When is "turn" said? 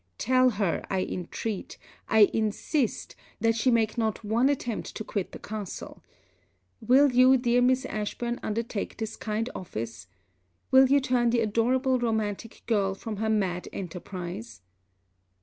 11.01-11.29